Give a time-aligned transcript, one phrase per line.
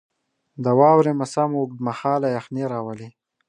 [0.63, 3.09] •د واورې موسم اوږد مهاله یخني راولي.